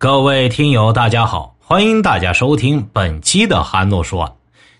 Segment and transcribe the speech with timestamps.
[0.00, 4.32] 各位听友，大家好，欢迎大家收听本期的韩诺说。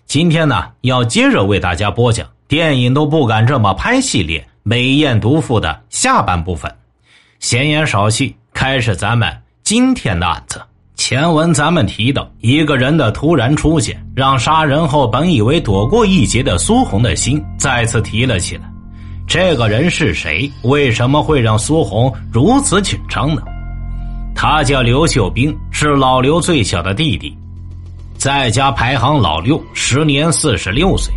[0.05, 6.73] 今天呢，要接着为大家播讲电影都不敢这么拍系列《美艳毒妇》的下半部分。
[7.41, 9.29] 闲言少叙，开始咱们
[9.61, 10.61] 今天的案子。
[10.95, 18.63] 前文咱们提到，一个人的突然出现，让杀人后本以为躲过一劫的苏红的心再次提了起来。
[19.27, 20.49] 这个人是谁？
[20.63, 23.41] 为什么会让苏红如此紧张呢？
[24.41, 27.37] 他叫刘秀兵，是老刘最小的弟弟，
[28.17, 31.13] 在家排行老六，时年四十六岁。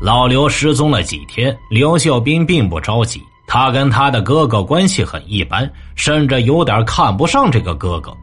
[0.00, 3.20] 老刘失踪了几天，刘秀兵并不着急。
[3.48, 8.16] 他跟他的哥哥关系很一般，甚至有点看不上这个哥哥。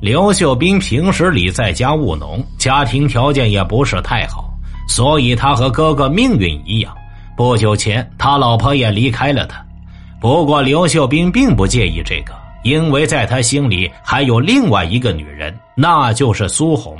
[0.00, 4.50] 刘秀兵平时里在家务农，家庭条件也不是太好，
[4.88, 6.90] 所以他和哥哥命运一样。
[7.36, 9.62] 不久前，他老婆也离开了他。
[10.22, 12.32] 不过，刘秀兵并不介意这个。
[12.68, 16.96] 因为在他心里还有另外一个女人，那就是苏红。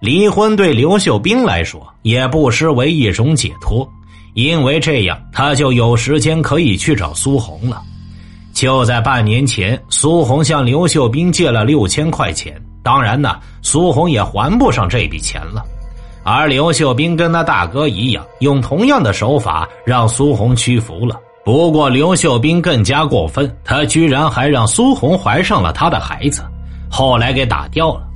[0.00, 3.88] 离婚对刘秀兵来说也不失为一种解脱，
[4.34, 7.80] 因为这样他就有时间可以去找苏红了。
[8.52, 15.64] 就在半年前，苏红向刘秀兵借了六千块钱，当然呢，苏红也还不上这笔钱了。
[16.24, 21.18] 而刘秀兵跟他大哥一样，用同样的手法让苏红屈服了。
[21.44, 26.44] 不过刘秀兵更加过分，他居然还让苏红怀上了他的孩子，
[26.88, 28.06] 后来给打掉了。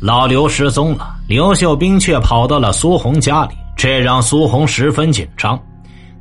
[0.00, 5.60] 老刘失踪了，刘秀兵却跑到了苏红家里，这让苏红十分紧张。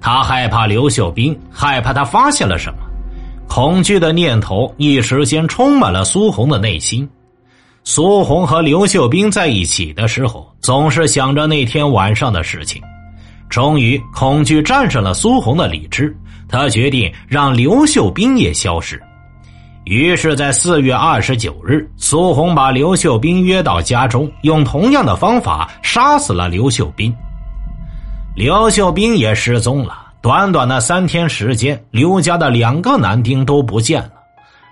[0.02, 2.80] 他害怕刘秀兵，害怕他发现了什么，
[3.48, 7.08] 恐惧的念头一时间充满了苏红的内心。
[7.86, 12.82] 苏红和刘秀兵在一起的时候，总是想着那天晚上的事情。
[13.50, 16.16] 终于，恐惧战胜了苏红的理智。
[16.54, 19.02] 他决定让刘秀兵也消失，
[19.86, 27.12] 于是，在四月二十九日，苏红把刘秀兵约到家中，用同样的方法杀死了刘秀兵。
[28.36, 30.14] 刘秀兵也失踪了。
[30.22, 34.12] 短短的三天时间，刘家的两个男丁都不见了。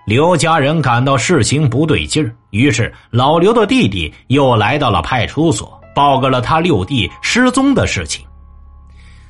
[0.06, 8.24] 刘家人感到事情不对劲儿，于是老刘的弟弟又来到了派出所，报告了他六弟失踪的事情。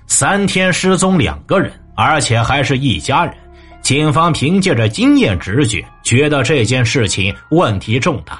[0.05, 1.71] 三天失踪两个人。
[1.95, 3.33] 而且还是一家人，
[3.81, 8.39] 警方凭借着经验直觉，觉得这件事情问题重大，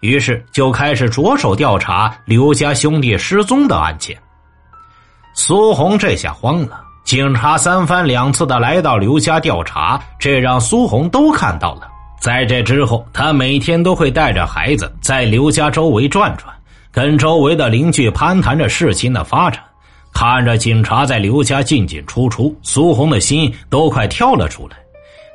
[0.00, 4.16] 于是就开始着手调查刘家兄弟失踪的案件。
[5.34, 11.88] 苏红这下慌了，警察三番两次的来到刘家调查，这让苏红都看到了。
[12.20, 16.54] 在这之后，他每天都会带着孩子在刘家周围转转，
[16.92, 19.62] 跟周围的邻居攀谈着事情的发展。
[20.12, 24.76] 看着警察在刘家进进出出，苏红的心都快跳了出来，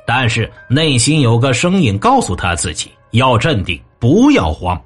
[0.06, 4.80] 但是内心有个声音告诉他自己要镇定，不要慌。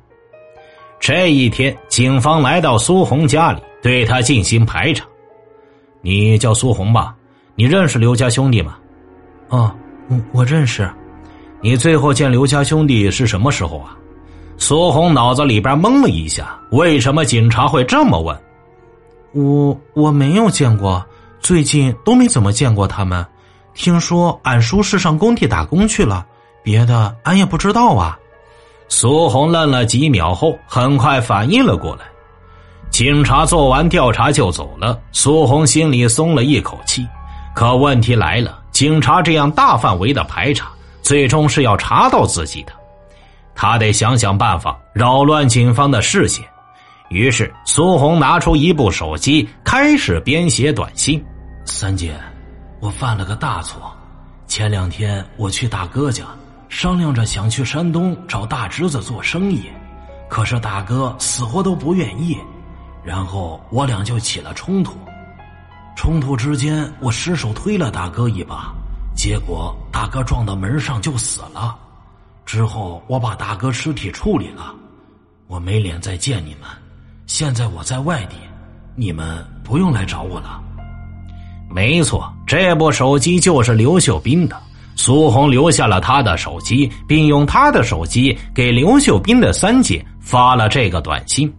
[0.98, 5.04] 这一天，警方来到苏红家里，对他进行排查。
[6.02, 7.14] 你叫苏红吧？
[7.54, 8.78] 你认识刘家兄弟吗？
[9.48, 9.74] 哦，
[10.08, 10.90] 我我认识。
[11.60, 13.96] 你最后见刘家兄弟是什么时候啊？
[14.56, 18.38] 苏红脑子里边懵了一下，为什么警察会这么问？
[19.32, 21.04] 我我没有见过，
[21.40, 23.24] 最近都没怎么见过他们。
[23.74, 26.26] 听说俺叔是上工地打工去了，
[26.62, 28.18] 别的俺也不知道啊。
[28.88, 32.04] 苏红愣了几秒后，很快反应了过来。
[32.90, 37.06] 警察做完调查就走了，苏红心里松了一口气。
[37.54, 40.70] 可问题来了，警察这样大范围的排查，
[41.02, 42.72] 最终是要查到自己的，
[43.54, 46.44] 他得想想办法扰乱警方的视线。
[47.10, 51.20] 于是，苏红拿出一部手机，开始编写短信
[51.66, 52.14] ：“三姐，
[52.78, 53.92] 我犯了个大错。
[54.46, 56.24] 前两天我去大哥家，
[56.68, 59.64] 商量着想去山东找大侄子做生意，
[60.28, 62.38] 可是大哥死活都不愿意，
[63.02, 64.96] 然后我俩就起了冲突。
[65.96, 68.72] 冲突之间，我失手推了大哥一把，
[69.16, 71.76] 结果大哥撞到门上就死了。
[72.46, 74.72] 之后，我把大哥尸体处理了，
[75.48, 76.70] 我没脸再见你们。”
[77.32, 78.34] 现在我在外地，
[78.96, 79.24] 你们
[79.62, 80.60] 不用来找我了。
[81.72, 84.60] 没错，这部手机就是刘秀斌的。
[84.96, 91.50] 苏红留下了他的手机，并用他的手机给刘秀斌的三姐发了这个短信。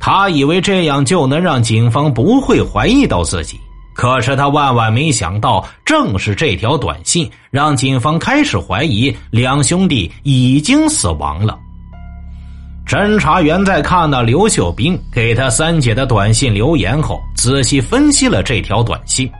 [0.00, 3.60] 他以为这样就能让警方不会怀疑到自己，
[3.92, 11.58] 可是他万万没想到，正是这条短信让警方开始怀疑两兄弟已经死亡了。
[12.88, 19.30] 侦查员在看到刘秀兵给他三姐的短信留言后，仔细分析了这条短信，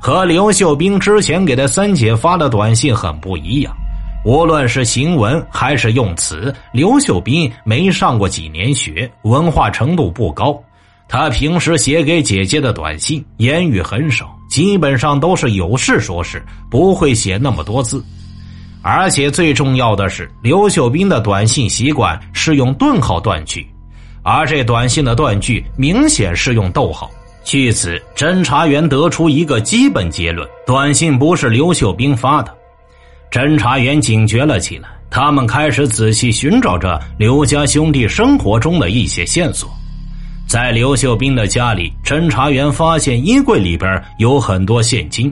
[0.00, 3.76] 和刘秀兵之前给他三姐发的短信很不一样。
[4.24, 10.56] 无论是行文还是用词，刘秀斌没上过几年学，文化程度不高。
[11.08, 16.40] 他平时写给姐姐的短信，言语很少，基本上都是有事说事，
[16.70, 18.04] 不会写那么多字。
[18.90, 23.66] 而且最重要的是，刘秀斌的短信习惯是用顿号断句，
[24.22, 27.10] 而这短信的断句明显是用逗号。
[27.44, 32.50] 据此，侦查员得出一个基本结论：短信不是刘秀斌发的。
[33.30, 39.70] 侦查员警觉了起来，他们开始仔细寻找着刘家兄弟生活中的一些线索。
[40.46, 45.30] 在刘秀斌的家里，侦查员发现衣柜里边有很多现金。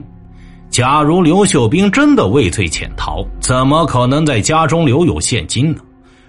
[0.77, 5.81] 假如刘秀斌真的畏罪潜逃，怎么可能在家中留有现金呢？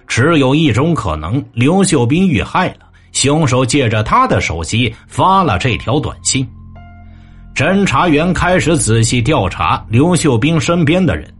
[0.07, 6.49] 只有一种可能：刘秀斌遇害了，凶手借着他的手机发了这条短信。
[7.53, 11.31] 侦查员开始仔细调查刘秀斌身边的人，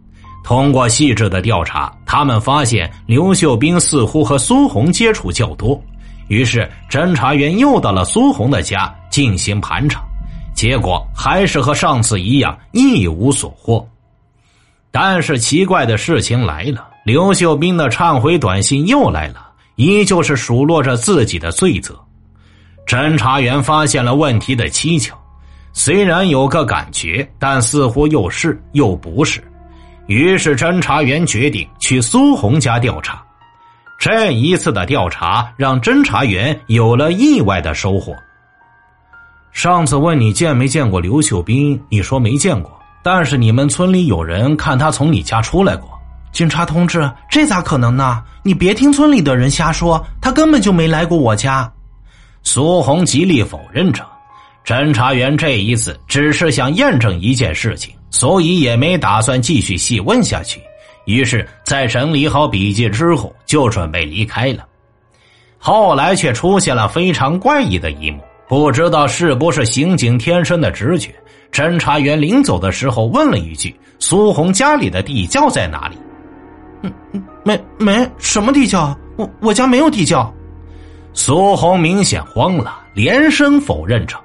[0.44, 5.76] 通过细致的调查，他们发现刘秀斌似乎和苏红接触较多。
[6.28, 10.00] 于是，侦查员又到了苏红的家进行盘查，
[10.60, 13.88] 结果还是和上次一样一无所获。
[14.90, 21.98] 但是奇怪的事情来了，刘秀斌的忏悔短信又来了，依旧是数落着自己的罪责。
[22.86, 25.14] 侦查员发现了问题的蹊跷，
[25.72, 29.42] 虽然有个感觉，但似乎又是又不是。
[30.08, 33.24] 于是，侦查员决定去苏红家调查。
[33.98, 38.14] 这一次的调查让侦查员有了意外的收获。
[39.52, 42.70] 上次问你见没见过刘秀斌，你说没见过，
[43.02, 45.90] 但是你们村里有人看他从你家出来过。
[46.32, 48.22] 警察同志，这咋可能呢？
[48.42, 51.70] 你别听村里的人瞎说，他根本就没来过我家。
[52.42, 54.06] 苏红极力否认着。
[54.64, 60.60] 侦查员这一次只是想验证一件事情，所以也没打算继续细问下去。
[61.06, 64.64] 于是，在整理好笔记之后，就准备离开了。
[65.58, 71.14] 后来却出现了非常怪异的一幕，不知道是不是刑警天生的直觉。
[71.52, 75.96] 侦查员临走的时候问了一句：“苏红家里的地窖在哪里
[76.82, 80.34] ？”“嗯嗯，没没什么地窖，我我家没有地窖。”
[81.14, 84.16] 苏红明显慌了，连声否认着。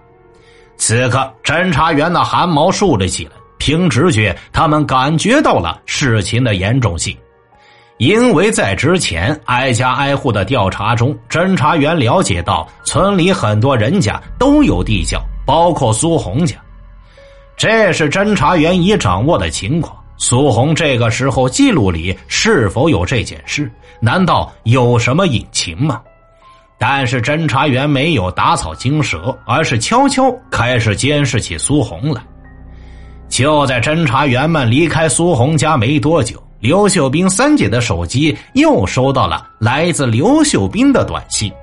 [0.76, 3.32] 此刻，侦查员的汗毛竖了起来。
[3.60, 7.16] 凭直觉，他们感觉到了事情的严重性，
[7.98, 16.58] 因为在之前挨家挨户的调查中，侦查员了解到村里很多人家都有地窖，包括苏红家。
[17.56, 19.96] 这是侦查员已掌握的情况。
[20.18, 23.72] 苏红这个时候记录里是否有这件事？
[24.02, 26.02] 难道有什么隐情吗？
[26.78, 32.22] 但是侦查员没有打草惊蛇，而是悄悄开始监视起苏红来。
[33.30, 41.54] 就在侦查员们离开苏红家没多久，刘秀斌三姐的手机又收到了来自刘秀斌的短信，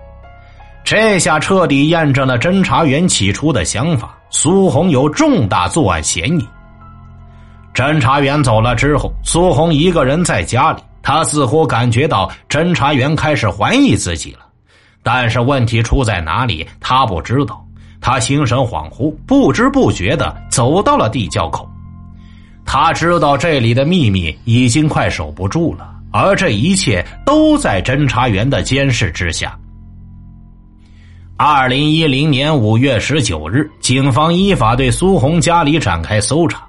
[0.84, 6.46] 这下彻底验证了侦查员起初的想法：苏红有重大作案嫌疑。
[7.74, 14.46] 侦查员走了之后，苏红一个人在家里，他似乎感觉到侦查员开始怀疑自己了，
[15.02, 17.60] 但是问题出在哪里，他不知道。
[18.00, 21.68] 他心神恍惚，不知不觉的走到了地窖口。
[22.64, 29.58] 他知道这里的秘密已经快守不住了，而这一切都在侦查员的监视之下。
[31.36, 36.64] 二零一零年五月十九日，警方依法对苏红家里展开搜查。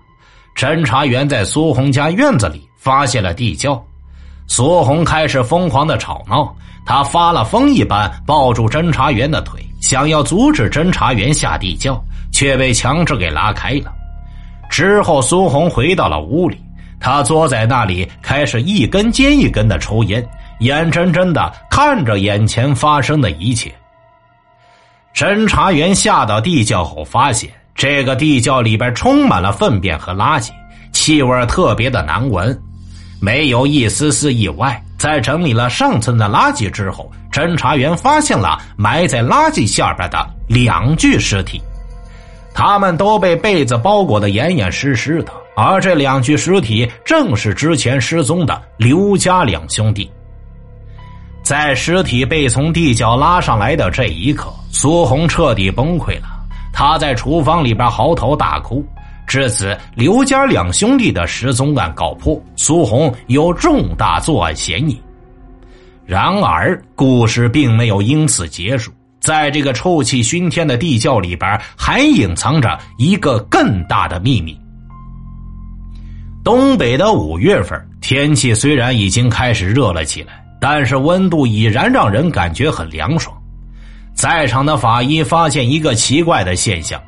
[0.55, 3.81] 侦查员在苏红家院子里发现了地窖，
[4.47, 9.59] 苏红开始疯狂的吵闹，他发了疯一般抱住侦查员的腿。
[9.81, 13.93] 想要阻止侦查员下地窖，却被强制给拉开了。
[14.73, 16.59] 之后，苏红回到了屋里，
[16.99, 20.27] 他坐在那里，开始一根接一根的抽烟，
[20.61, 23.71] 眼睁睁的看着眼前发生的一切。
[25.13, 30.49] 侦查员下到地窖后，发现这个地窖里边充满了粪便和垃圾，
[30.91, 32.59] 气味特别的难闻，
[33.21, 34.83] 没有一丝丝意外。
[34.97, 41.61] 在整理了上层的垃圾之后，侦查员发现了埋在垃圾下边的两具尸体，
[42.53, 50.09] 他们都被被子包裹的严严实实的，而这两具尸体正是之前失踪的刘家两兄弟。
[51.41, 56.27] 在尸体被从地窖拉上来的这一刻，苏红彻底崩溃了，
[56.71, 58.85] 他在厨房里边嚎啕大哭。
[59.25, 65.01] 至此，刘家两兄弟的失踪案告破，苏红有重大作案嫌疑。
[66.05, 68.91] 然而，故事并没有因此结束，
[69.23, 74.59] 在这个臭气熏天的地窖里边，还隐藏着一个更大的秘密。
[76.43, 83.33] 东北的五月份，天气虽然已经开始热了起来，但是温度已然让人感觉很凉爽。
[84.13, 87.01] 在场的法医发现一个奇怪的现象：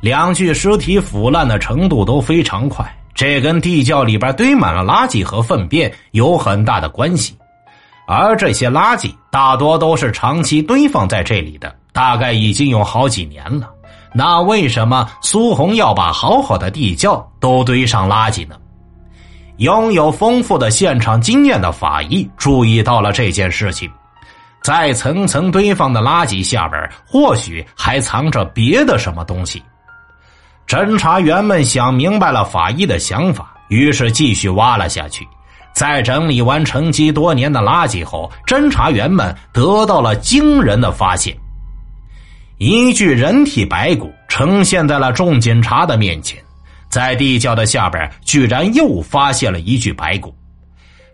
[0.00, 7.34] 两具尸体腐烂的程度都非常快，这跟地窖里边堆满了垃圾和粪便有很大的关系。
[8.12, 13.70] 而这些垃圾大多都是长期堆放在这里的，大概已经有好几年了。
[14.12, 18.56] 那为什么苏红要把好好的地窖都堆上垃圾呢？
[19.58, 23.88] 拥有丰富的现场经验的法医注意到了这件事情，
[24.60, 29.62] 在层层堆放的垃圾下边，或许还藏着别的什么东西。
[30.66, 35.24] 侦查员们想明白了法医的想法，于是继续挖了下去。
[35.72, 41.36] 在整理完沉积多年的垃圾后，侦查员们得到了惊人的发现：
[42.58, 46.38] 一具人体白骨呈现在了众警察的面前。
[46.88, 50.34] 在地窖的下边，居然又发现了一具白骨，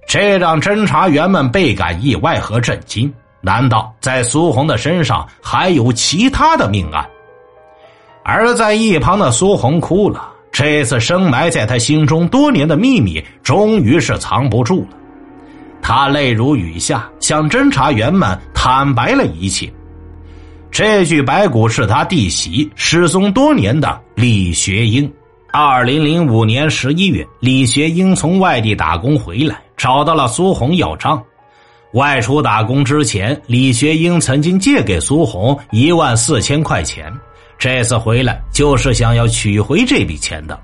[0.09, 3.13] 这让侦查员们倍感意外和震惊。
[3.43, 7.07] 难道在苏红的身上还有其他的命案？
[8.25, 14.97] 而在一旁的苏红哭了，这次深埋在他心中多年的秘密，终于是藏不住了。
[15.83, 19.71] 他泪如雨下，向侦查员们坦白了一切。
[20.71, 25.13] 这具白骨是他弟媳失踪多年的李学英。
[25.53, 31.23] 二零零五年十一月，李学英从外地打工回来，找到了苏红要账。
[31.93, 37.13] 外出打工之前，李学英曾经借给苏红一万四千块钱，
[37.59, 40.59] 这次回来就是想要取回这笔钱的。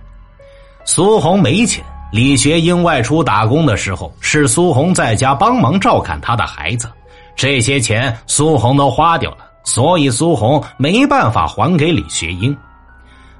[0.85, 6.91] 苏红没钱，李学英外出打工的时候，是苏红在家帮忙照看他的孩子，
[7.35, 12.57] 这些钱苏红都花掉了，所以苏红没办法还给李学英。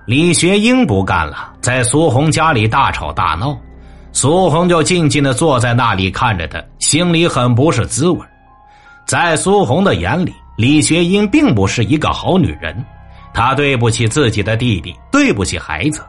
[0.07, 3.57] 李学英不干了，在苏红家里大吵大闹，
[4.13, 8.21] 苏红就静静的坐在那里看着他，心里很不是滋味。
[9.07, 12.85] 在苏红的眼里，李学英并不是一个好女人，
[13.35, 16.03] 他对不起自己的弟弟，对不起孩子。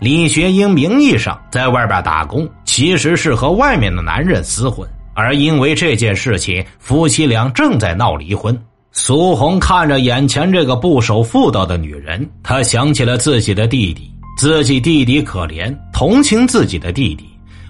[0.00, 8.58] 李学英名义上在外边打工，其实是和外面的男人厮混，而因为这件事情，夫妻俩正在闹离婚。
[8.92, 17.24] 苏红看着眼前这个不守妇道的女人，她想起了自己的弟弟，自己弟弟可怜，同情自己的弟弟，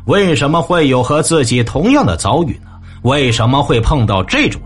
[0.04, 2.70] 为什么会有和自己同样的遭遇呢？
[3.02, 4.60] 为什么会碰到这种？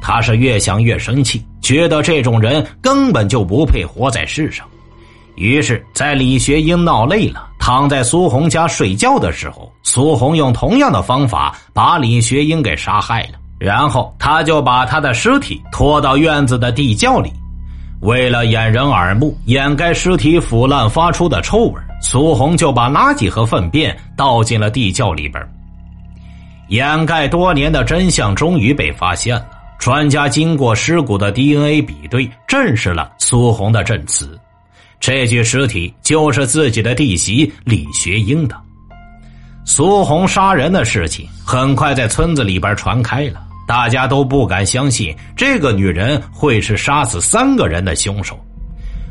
[0.00, 4.66] 他是越想越生气，觉得这种人根本就不配活在世上。
[5.36, 13.38] 于是，在李学英闹累了，躺在苏红家睡觉的时候，苏红用同样的方法把李学英给杀害了。
[13.58, 17.30] 然后他就把他的尸体拖到院子的地窖里，
[18.00, 25.46] 为了掩人耳目，掩盖尸体腐烂发出的臭味，苏红就把垃圾和粪便倒进了地窖里边。
[26.68, 29.46] 掩盖多年的真相终于被发现了，
[29.80, 34.38] 专家经过尸骨的 DNA 比对，证实了苏红的证词，
[35.00, 38.54] 这具尸体就是自己的弟媳李学英的。
[39.64, 43.40] 苏红杀人的事情很快在村子里边传开了。
[43.66, 48.38] 大家都不敢相信这个女人会是杀死三个人的凶手。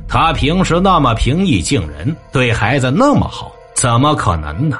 [0.07, 4.77] 她平时那么平易近人，对孩子那么好，怎么可能呢？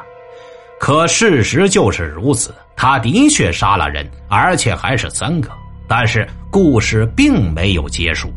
[0.79, 5.49] 可事实就是如此，她的确杀了人，而且还是三个。
[5.89, 8.31] 但是故事并没有结束。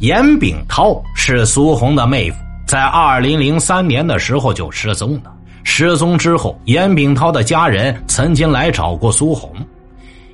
[0.00, 5.32] 严炳涛是苏红的妹夫，在二零零三年的时候就失踪了。
[5.62, 9.54] 失踪之后，严炳涛的家人曾经来找过苏红。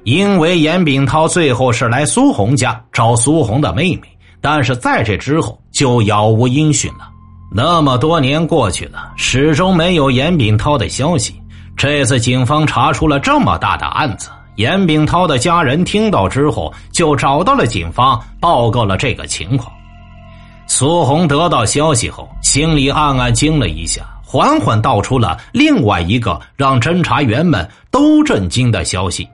[0.05, 4.09] 因为严炳涛最后是来苏红家找苏红的妹妹，
[4.41, 7.11] 但是在这之后就杳无音讯了。
[7.53, 11.35] 那么多年过去了，始终没有严炳涛的消息。
[11.77, 19.73] 这次警方查出了这么大的案子，严炳涛的家人听到之后就找到了警方，报告了这个情况。
[20.67, 29.29] 苏红得到消息后，心里暗暗惊了一下，缓缓道出了另外一个让侦查员们都震惊的消息。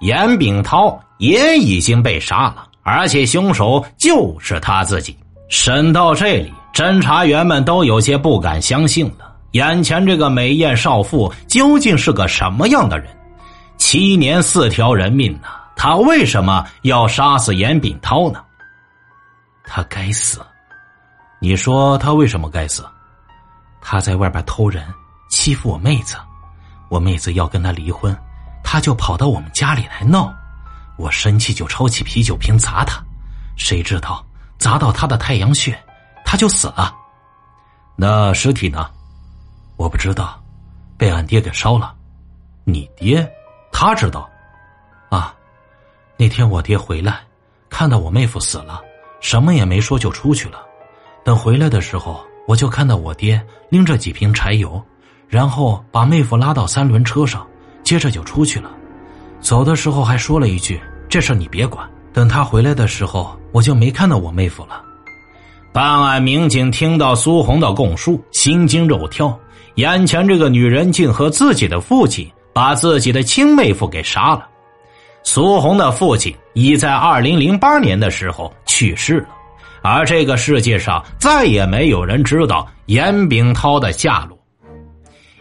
[0.00, 5.16] 严炳涛也已经被杀了，而且凶手就是他自己。
[5.48, 13.08] 审到这里，侦查员们都有些不敢相信了：眼前这个美艳少妇究竟是个什么样的人？
[13.78, 15.48] 七年四条人命呢？
[15.76, 18.44] 他为什么要杀死严炳涛呢？
[19.64, 20.44] 他该死！
[21.40, 22.84] 你说他为什么该死？
[23.80, 24.84] 他在外边偷人，
[25.30, 26.16] 欺负我妹子，
[26.88, 28.16] 我妹子要跟他离婚。
[28.64, 30.34] 他就跑到我们家里来闹，
[30.96, 33.00] 我生气就抄起啤酒瓶砸他，
[33.56, 34.26] 谁知道
[34.58, 35.78] 砸到他的太阳穴，
[36.24, 36.94] 他就死了。
[37.96, 38.90] 那尸体呢？
[39.76, 40.42] 我不知道，
[40.98, 41.94] 被俺爹给烧了。
[42.64, 43.26] 你爹，
[43.80, 44.28] 他知道？
[45.08, 45.32] 啊，
[46.16, 47.20] 那天我爹回来，
[47.70, 48.80] 看到我妹夫死了，
[49.20, 50.58] 什么也没说就出去了。
[51.24, 54.82] 等回来的时候，我就看到我爹拎着几瓶柴油，
[55.28, 57.46] 然后把妹夫拉到三轮车上，
[57.84, 58.68] 接着就出去了。
[59.40, 64.82] 走的时候还说了一句：“这事你别管。”等他回来的时候，我就没看到我妹夫了。
[65.72, 69.38] 办案民警听到苏红的供述，心惊肉跳。
[69.76, 74.44] 眼前这个女人竟和自己的父亲把自己的亲妹夫给杀了。
[75.22, 79.28] 苏红的父亲已在二零零八年的时候去世了，
[79.80, 84.36] 而这个世界上再也没有人知道严炳涛的下落。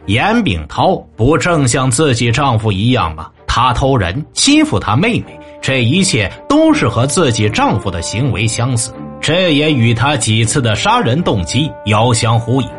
[0.05, 3.31] 严炳涛不正像自己丈夫一样吗？
[3.47, 12.69] 他偷人，欺负他妹妹，这一切都是和自己丈夫的行为相似，这也与他几次的杀人动机遥相呼应。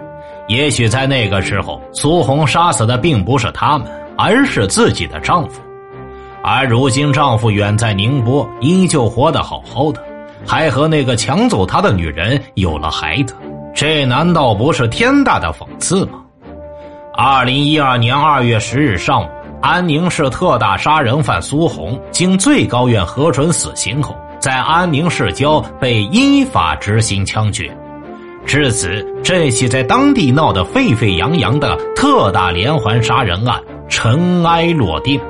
[0.47, 3.89] 也许在那个时候，苏红杀死的并不是他们，
[4.19, 5.63] 而是自己的丈夫。
[6.43, 10.03] 而如今，丈夫远在宁波，依旧活得好好的，
[10.45, 13.35] 还和那个抢走他的女人有了孩子。
[13.75, 16.23] 这难道不是天大的讽刺吗？
[17.15, 19.29] 二零一二年二月十日上午，
[19.61, 27.77] 安宁市特大杀人犯苏红经最高院核准死刑后，在安宁市郊被依法执行枪决。
[28.47, 35.21] 至此，这起在当地闹得沸沸扬扬的特大连环杀人案尘埃落定。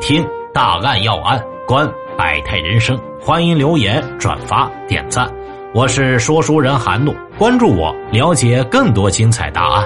[0.00, 5.30] 听大案要案，观百态人生，欢迎留言、转发、点赞。
[5.74, 9.84] 我是说书人韩诺，关注我，了解更多精彩答案。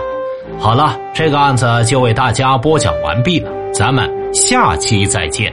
[0.58, 5.52] 好了，这个案子就为大家播讲完毕了，咱们下期再见。